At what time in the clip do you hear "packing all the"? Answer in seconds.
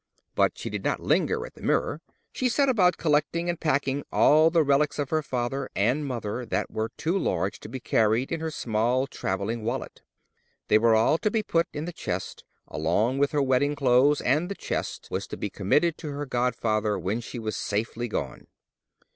3.59-4.63